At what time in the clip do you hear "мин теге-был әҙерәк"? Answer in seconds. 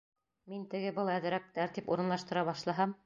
0.53-1.45